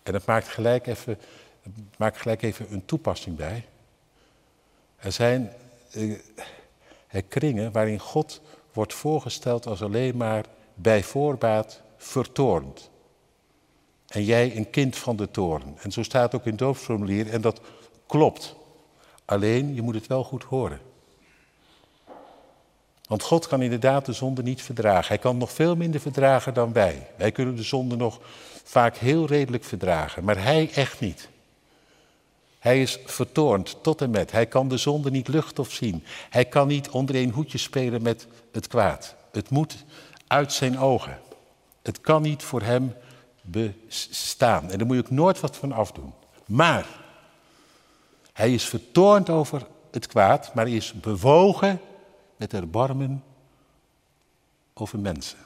[0.03, 1.19] en dat maakt gelijk even
[1.63, 3.65] ik maak gelijk even een toepassing bij.
[4.97, 5.53] Er zijn
[5.91, 8.41] eh, kringen waarin God
[8.73, 10.45] wordt voorgesteld als alleen maar
[10.75, 12.91] bij voorbaat vertoornd.
[14.09, 15.79] En jij een kind van de toorn.
[15.79, 17.61] En zo staat ook in het en dat
[18.07, 18.57] klopt.
[19.25, 20.81] Alleen, je moet het wel goed horen.
[23.09, 25.09] Want God kan inderdaad de zonde niet verdragen.
[25.09, 27.07] Hij kan nog veel minder verdragen dan wij.
[27.17, 28.21] Wij kunnen de zonde nog
[28.65, 31.29] vaak heel redelijk verdragen, maar hij echt niet.
[32.63, 34.33] Hij is vertoornd tot en met.
[34.33, 36.05] Hij kan de zonde niet lucht of zien.
[36.31, 39.15] Hij kan niet onder een hoedje spelen met het kwaad.
[39.33, 39.85] Het moet
[40.27, 41.19] uit zijn ogen.
[41.83, 42.95] Het kan niet voor hem
[43.41, 44.71] bestaan.
[44.71, 46.13] En daar moet je ook nooit wat van afdoen.
[46.47, 46.87] Maar
[48.33, 51.81] hij is vertoornd over het kwaad, maar is bewogen
[52.37, 53.25] met erbarmen
[54.75, 55.39] over mensen.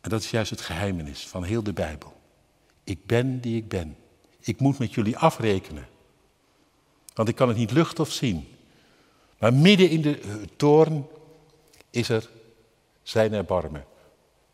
[0.00, 2.12] En dat is juist het geheimenis van heel de Bijbel.
[2.84, 3.96] Ik ben die ik ben.
[4.42, 5.88] Ik moet met jullie afrekenen.
[7.14, 8.56] Want ik kan het niet lucht of zien.
[9.38, 11.06] Maar midden in de eh, toorn
[11.90, 12.30] is er
[13.02, 13.84] zijn erbarmen.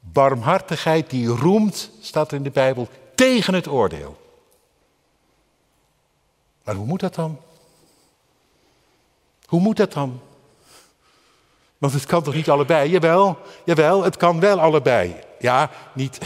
[0.00, 4.16] Barmhartigheid die roemt, staat er in de Bijbel, tegen het oordeel.
[6.64, 7.40] Maar hoe moet dat dan?
[9.44, 10.20] Hoe moet dat dan?
[11.78, 12.90] Want het kan toch niet allebei?
[12.90, 15.16] Jawel, jawel, het kan wel allebei.
[15.38, 16.18] Ja, niet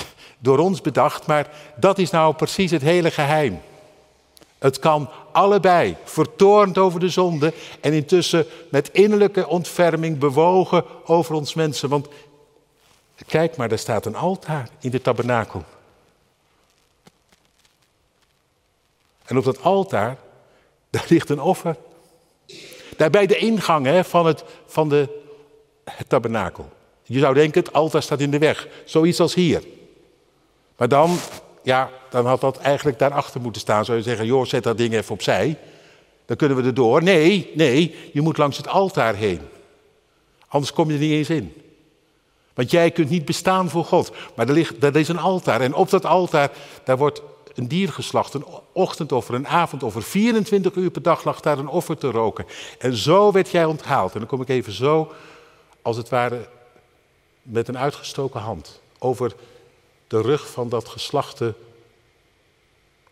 [0.42, 3.60] door ons bedacht, maar dat is nou precies het hele geheim.
[4.58, 11.54] Het kan allebei, vertoornd over de zonde en intussen met innerlijke ontferming bewogen over ons
[11.54, 11.88] mensen.
[11.88, 12.08] Want
[13.26, 15.64] kijk maar, daar staat een altaar in de tabernakel.
[19.24, 20.16] En op dat altaar,
[20.90, 21.76] daar ligt een offer.
[22.96, 25.08] Daar bij de ingang hè, van, het, van de,
[25.84, 26.68] het tabernakel.
[27.02, 28.68] Je zou denken, het altaar staat in de weg.
[28.84, 29.62] Zoiets als hier.
[30.82, 31.18] Maar dan,
[31.62, 33.84] ja, dan had dat eigenlijk daarachter moeten staan.
[33.84, 35.58] Zou je zeggen, joh, zet dat ding even opzij.
[36.26, 37.02] Dan kunnen we erdoor.
[37.02, 39.40] Nee, nee, je moet langs het altaar heen.
[40.48, 41.54] Anders kom je er niet eens in.
[42.54, 44.12] Want jij kunt niet bestaan voor God.
[44.34, 45.60] Maar er, ligt, er is een altaar.
[45.60, 46.50] En op dat altaar,
[46.84, 47.22] daar wordt
[47.54, 48.34] een dier geslacht.
[48.34, 50.02] Een ochtendoffer, een avondoffer.
[50.02, 52.46] 24 uur per dag lag daar een offer te roken.
[52.78, 54.12] En zo werd jij onthaald.
[54.12, 55.12] En dan kom ik even zo,
[55.82, 56.48] als het ware,
[57.42, 58.80] met een uitgestoken hand.
[58.98, 59.32] Over
[60.12, 61.54] de rug van dat geslachte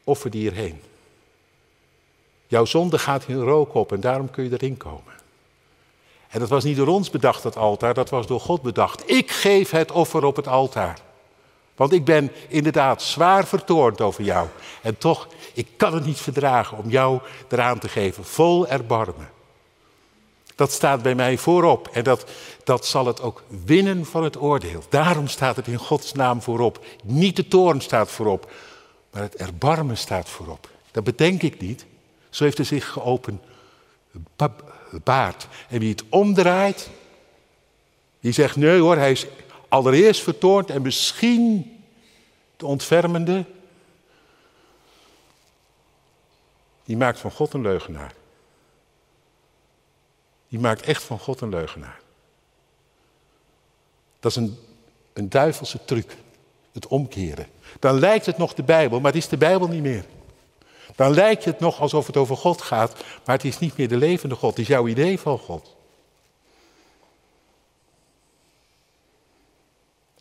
[0.04, 0.82] offerdier heen.
[2.46, 5.12] Jouw zonde gaat in rook op en daarom kun je erin komen.
[6.28, 9.10] En dat was niet door ons bedacht, dat altaar, dat was door God bedacht.
[9.10, 10.98] Ik geef het offer op het altaar.
[11.74, 14.48] Want ik ben inderdaad zwaar vertoornd over jou.
[14.82, 19.30] En toch, ik kan het niet verdragen om jou eraan te geven, vol erbarmen.
[20.60, 22.24] Dat staat bij mij voorop en dat,
[22.64, 24.82] dat zal het ook winnen van het oordeel.
[24.88, 26.84] Daarom staat het in Gods naam voorop.
[27.04, 28.52] Niet de toorn staat voorop,
[29.10, 30.68] maar het erbarmen staat voorop.
[30.90, 31.86] Dat bedenk ik niet.
[32.30, 33.42] Zo heeft er zich geopend
[35.04, 35.46] baard.
[35.68, 36.90] En wie het omdraait,
[38.20, 39.26] die zegt nee hoor, hij is
[39.68, 41.76] allereerst vertoornd en misschien
[42.56, 43.44] de ontfermende.
[46.84, 48.18] Die maakt van God een leugenaar.
[50.50, 52.00] Die maakt echt van God een leugenaar.
[54.20, 54.58] Dat is een,
[55.12, 56.16] een duivelse truc,
[56.72, 57.46] het omkeren.
[57.78, 60.04] Dan lijkt het nog de Bijbel, maar het is de Bijbel niet meer.
[60.96, 63.96] Dan lijkt het nog alsof het over God gaat, maar het is niet meer de
[63.96, 65.76] levende God, het is jouw idee van God.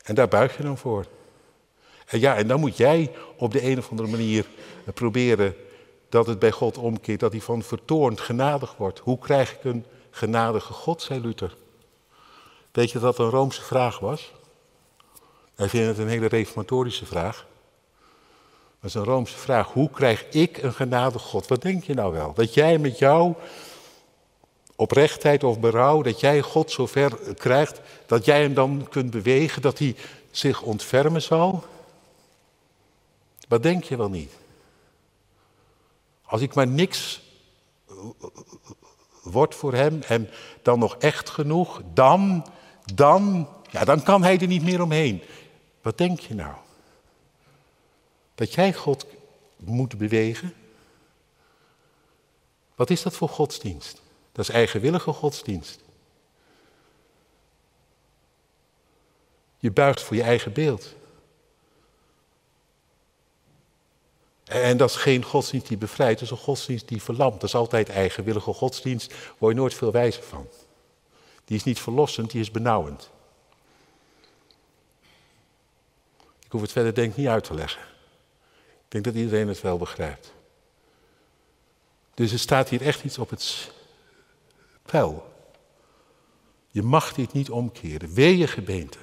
[0.04, 1.06] En daar buig je dan voor.
[2.06, 4.46] En ja, en dan moet jij op de een of andere manier
[4.94, 5.56] proberen
[6.10, 9.00] dat het bij God omkeert, dat hij van vertoornd genadig wordt.
[9.00, 9.86] Hoe krijg ik een
[10.20, 11.56] genadige God, zei Luther.
[12.72, 14.32] Weet je dat dat een Roomse vraag was?
[15.56, 17.48] Wij vinden het een hele reformatorische vraag.
[18.80, 19.68] Dat is een Roomse vraag.
[19.68, 21.48] Hoe krijg ik een genadige God?
[21.48, 22.34] Wat denk je nou wel?
[22.34, 23.34] Dat jij met jou
[24.76, 29.80] oprechtheid of berouw, dat jij God zover krijgt, dat jij hem dan kunt bewegen, dat
[29.80, 29.96] hij
[30.32, 31.64] zich ontfermen zal?
[33.48, 34.34] Wat denk je wel niet?
[36.26, 37.22] Als ik maar niks
[39.24, 40.30] word voor hem en
[40.62, 42.46] dan nog echt genoeg, dan,
[42.94, 45.22] dan, ja, dan kan hij er niet meer omheen.
[45.82, 46.56] Wat denk je nou?
[48.36, 49.06] Dat jij God
[49.58, 50.54] moet bewegen?
[52.76, 54.02] Wat is dat voor godsdienst?
[54.32, 55.80] Dat is eigenwillige godsdienst.
[59.58, 60.96] Je buigt voor je eigen beeld.
[64.50, 67.34] En dat is geen godsdienst die bevrijdt, dat is een godsdienst die verlamt.
[67.34, 70.48] Dat is altijd eigenwillige godsdienst, word je nooit veel wijzer van.
[71.46, 73.10] Die is niet verlossend, die is benauwend.
[76.46, 77.82] Ik hoef het verder denk niet uit te leggen.
[78.62, 80.34] Ik denk dat iedereen het wel begrijpt.
[82.14, 83.72] Dus er staat hier echt iets op het
[84.86, 85.34] spel.
[86.68, 88.14] Je mag dit niet omkeren.
[88.14, 88.98] Wee je gebeente.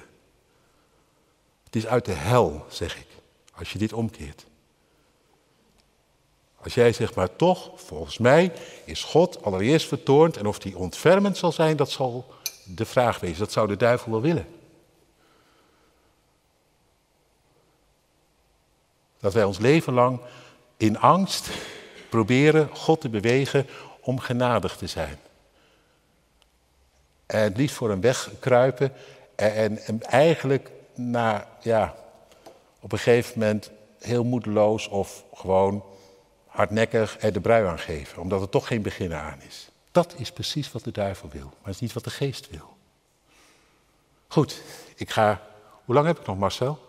[1.63, 3.07] Het is uit de hel, zeg ik,
[3.55, 4.46] als je dit omkeert.
[6.67, 8.51] Als jij zegt, maar toch, volgens mij
[8.85, 12.25] is God allereerst vertoornd en of die ontfermend zal zijn, dat zal
[12.65, 13.39] de vraag wezen.
[13.39, 14.47] Dat zou de duivel wel willen.
[19.19, 20.19] Dat wij ons leven lang
[20.77, 21.49] in angst
[22.09, 23.67] proberen God te bewegen
[24.01, 25.19] om genadig te zijn.
[27.25, 28.93] En liefst voor hem wegkruipen
[29.35, 31.95] en, en eigenlijk na, ja,
[32.79, 35.83] op een gegeven moment heel moedeloos of gewoon
[36.57, 39.69] hardnekkig er de brui aan geven, omdat er toch geen begin aan is.
[39.91, 42.77] Dat is precies wat de duivel wil, maar het is niet wat de geest wil.
[44.27, 44.61] Goed,
[44.95, 45.41] ik ga.
[45.85, 46.79] Hoe lang heb ik nog, Marcel?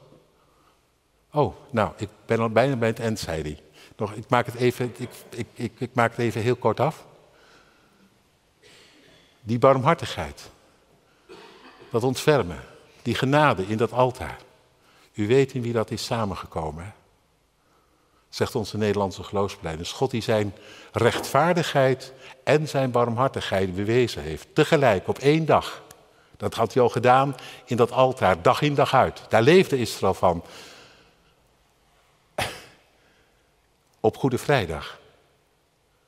[1.33, 3.63] Oh, nou, ik ben al bijna bij het eind, zei hij.
[3.97, 7.07] Nog, ik, maak het even, ik, ik, ik, ik maak het even heel kort af.
[9.41, 10.51] Die barmhartigheid,
[11.91, 12.61] dat ontfermen,
[13.03, 14.39] die genade in dat altaar.
[15.13, 16.95] U weet in wie dat is samengekomen.
[18.29, 19.93] Zegt onze Nederlandse geloofsbelijdenis.
[19.93, 20.55] God die zijn
[20.93, 22.13] rechtvaardigheid
[22.45, 24.47] en zijn barmhartigheid bewezen heeft.
[24.53, 25.83] Tegelijk, op één dag.
[26.37, 29.23] Dat had hij al gedaan in dat altaar, dag in dag uit.
[29.29, 30.45] Daar leefde Israël van.
[34.01, 34.99] Op Goede Vrijdag.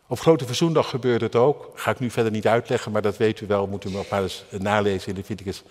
[0.07, 1.71] Op Grote Verzoendag gebeurde het ook.
[1.75, 3.67] Ga ik nu verder niet uitleggen, maar dat weet u wel.
[3.67, 5.63] Moet u maar eens nalezen in Leviticus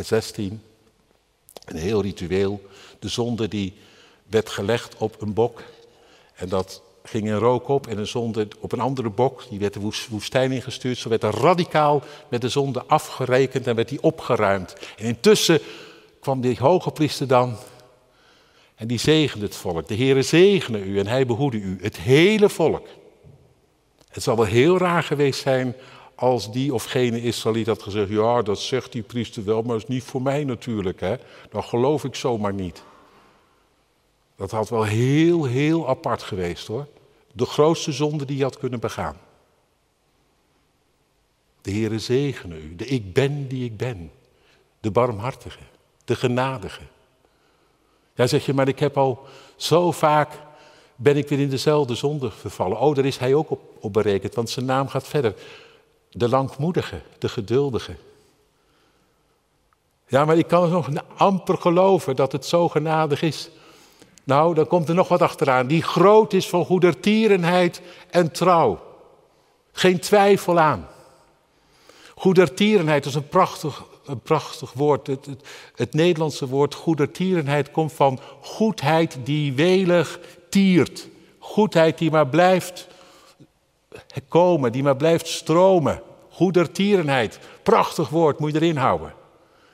[0.00, 0.62] 16.
[1.64, 2.68] Een heel ritueel.
[2.98, 3.78] De zonde die
[4.26, 5.62] werd gelegd op een bok.
[6.40, 9.42] En dat ging in rook op en een zonde op een andere bok.
[9.48, 10.98] Die werd de woestijn ingestuurd.
[10.98, 14.76] Zo werd er radicaal met de zonde afgerekend en werd die opgeruimd.
[14.96, 15.60] En intussen
[16.20, 17.56] kwam die hoge priester dan
[18.74, 19.88] en die zegende het volk.
[19.88, 22.86] De Heere zegene u en hij behoede u, het hele volk.
[24.08, 25.74] Het zal wel heel raar geweest zijn
[26.14, 29.82] als die of gene Israëliet had gezegd, ja dat zegt die priester wel, maar dat
[29.82, 31.00] is niet voor mij natuurlijk.
[31.00, 31.14] Hè?
[31.50, 32.82] Dan geloof ik zomaar niet.
[34.40, 36.86] Dat had wel heel, heel apart geweest hoor.
[37.32, 39.16] De grootste zonde die je had kunnen begaan.
[41.60, 44.12] De Heere zegene u, de ik ben die ik ben.
[44.80, 45.58] De barmhartige,
[46.04, 46.80] de genadige.
[48.14, 49.26] Ja, zeg je, maar ik heb al
[49.56, 50.32] zo vaak,
[50.96, 52.78] ben ik weer in dezelfde zonde vervallen.
[52.78, 55.34] Oh, daar is hij ook op, op berekend, want zijn naam gaat verder.
[56.10, 57.96] De langmoedige, de geduldige.
[60.06, 63.50] Ja, maar ik kan nog amper geloven dat het zo genadig is.
[64.24, 65.66] Nou, dan komt er nog wat achteraan.
[65.66, 68.80] Die groot is van goedertierenheid en trouw.
[69.72, 70.88] Geen twijfel aan.
[72.14, 75.06] Goedertierenheid is een prachtig, een prachtig woord.
[75.06, 81.08] Het, het, het Nederlandse woord goedertierenheid komt van goedheid die welig tiert.
[81.38, 82.88] Goedheid die maar blijft
[84.28, 86.02] komen, die maar blijft stromen.
[86.30, 89.12] Goedertierenheid, prachtig woord, moet je erin houden.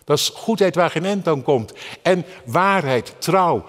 [0.04, 1.72] Dat is goedheid waar geen end aan komt.
[2.02, 3.64] En waarheid, trouw.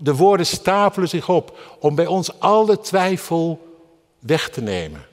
[0.00, 3.66] De woorden stapelen zich op om bij ons alle twijfel
[4.18, 5.06] weg te nemen.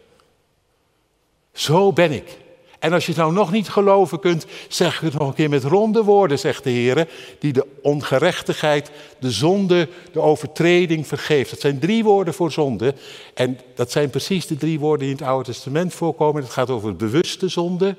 [1.54, 2.38] Zo ben ik.
[2.80, 5.64] En als je het nou nog niet geloven kunt, zeg het nog een keer met
[5.64, 7.10] ronde woorden, zegt de Heer,
[7.40, 11.50] die de ongerechtigheid, de zonde, de overtreding vergeeft.
[11.50, 12.94] Dat zijn drie woorden voor zonde.
[13.34, 16.42] En dat zijn precies de drie woorden die in het Oude Testament voorkomen.
[16.42, 17.96] Het gaat over bewuste zonde,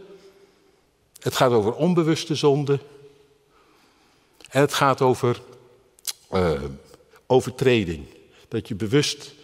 [1.20, 2.78] het gaat over onbewuste zonde
[4.50, 5.40] en het gaat over
[6.32, 6.50] uh,
[7.26, 8.06] overtreding.
[8.48, 9.34] Dat je bewust.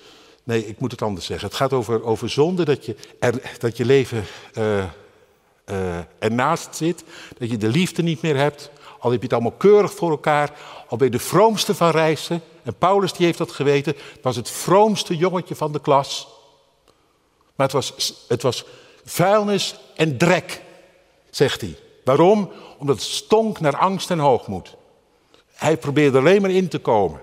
[0.44, 1.48] Nee, ik moet het anders zeggen.
[1.48, 2.96] Het gaat over, over zonde, dat je,
[3.58, 4.24] dat je leven
[4.58, 4.84] uh,
[5.66, 7.04] uh, ernaast zit.
[7.38, 8.70] Dat je de liefde niet meer hebt.
[8.98, 10.58] Al heb je het allemaal keurig voor elkaar.
[10.88, 12.42] Al ben je de vroomste van reizen.
[12.62, 13.94] En Paulus die heeft dat geweten.
[14.12, 16.28] Het was het vroomste jongetje van de klas.
[17.54, 18.64] Maar het was, het was
[19.04, 20.62] vuilnis en drek,
[21.30, 21.76] zegt hij.
[22.04, 22.50] Waarom?
[22.78, 24.76] Omdat het stonk naar angst en hoogmoed.
[25.54, 27.20] Hij probeerde alleen maar in te komen.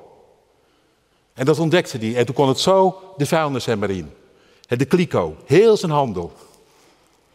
[1.33, 2.15] En dat ontdekte hij.
[2.15, 4.11] En toen kon het zo de vuilnisemmer in.
[4.67, 6.33] De kliko, heel zijn handel.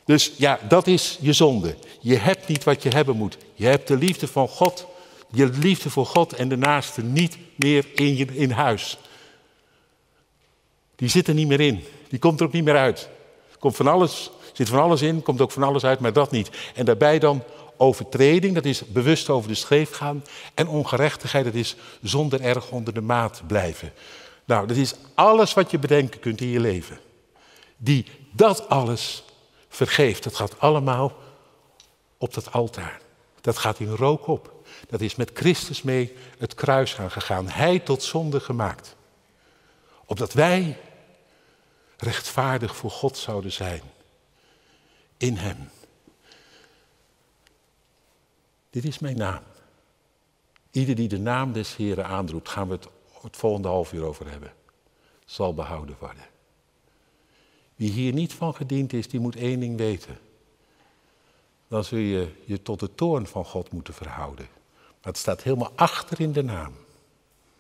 [0.05, 1.77] Dus ja, dat is je zonde.
[2.01, 3.37] Je hebt niet wat je hebben moet.
[3.55, 4.87] Je hebt de liefde van God,
[5.31, 8.99] je liefde voor God en de naaste niet meer in, je, in huis.
[10.97, 11.85] Die zit er niet meer in.
[12.09, 13.09] Die komt er ook niet meer uit.
[13.59, 16.51] Komt van alles, zit van alles in, komt ook van alles uit, maar dat niet.
[16.75, 17.43] En daarbij dan
[17.77, 20.25] overtreding, dat is bewust over de scheef gaan.
[20.55, 23.93] En ongerechtigheid, dat is zonder erg onder de maat blijven.
[24.45, 26.99] Nou, dat is alles wat je bedenken kunt in je leven.
[27.77, 29.25] Die dat alles
[29.69, 30.23] vergeeft.
[30.23, 31.13] Dat gaat allemaal
[32.19, 33.01] op dat altaar.
[33.41, 34.53] Dat gaat in rook op.
[34.89, 37.49] Dat is met Christus mee het kruis aangegaan.
[37.49, 38.97] Hij tot zonde gemaakt.
[40.05, 40.79] Opdat wij
[41.97, 43.83] rechtvaardig voor God zouden zijn.
[45.17, 45.71] In Hem.
[48.75, 49.43] Dit is mijn naam.
[50.71, 52.89] Ieder die de naam des Heren aanroept, gaan we het
[53.23, 54.53] het volgende half uur over hebben,
[55.25, 56.25] zal behouden worden.
[57.75, 60.19] Wie hier niet van gediend is, die moet één ding weten.
[61.69, 64.49] Dan zul je je tot de toorn van God moeten verhouden.
[64.75, 66.75] Maar het staat helemaal achter in de naam.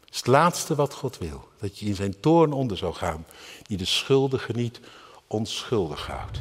[0.00, 1.48] Het is het laatste wat God wil.
[1.58, 3.26] Dat je in zijn toorn onder zou gaan.
[3.62, 4.80] Die de schuldige niet
[5.26, 6.40] onschuldig houdt.